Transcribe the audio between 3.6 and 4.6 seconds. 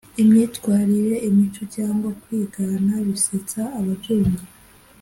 ababyumva,